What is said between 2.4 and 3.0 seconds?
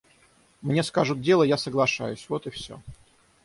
и все.